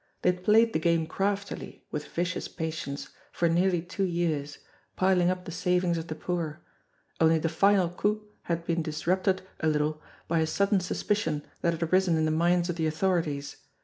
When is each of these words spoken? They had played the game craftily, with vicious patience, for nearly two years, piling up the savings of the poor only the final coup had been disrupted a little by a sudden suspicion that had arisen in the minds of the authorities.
They 0.23 0.31
had 0.31 0.43
played 0.43 0.73
the 0.73 0.79
game 0.79 1.05
craftily, 1.05 1.85
with 1.91 2.07
vicious 2.07 2.47
patience, 2.47 3.09
for 3.31 3.47
nearly 3.47 3.83
two 3.83 4.01
years, 4.03 4.57
piling 4.95 5.29
up 5.29 5.45
the 5.45 5.51
savings 5.51 5.95
of 5.95 6.07
the 6.07 6.15
poor 6.15 6.59
only 7.19 7.37
the 7.37 7.49
final 7.49 7.87
coup 7.87 8.23
had 8.49 8.65
been 8.65 8.81
disrupted 8.81 9.43
a 9.59 9.67
little 9.67 10.01
by 10.27 10.39
a 10.39 10.47
sudden 10.47 10.79
suspicion 10.79 11.43
that 11.61 11.73
had 11.79 11.83
arisen 11.83 12.17
in 12.17 12.25
the 12.25 12.31
minds 12.31 12.67
of 12.67 12.77
the 12.77 12.87
authorities. 12.87 13.57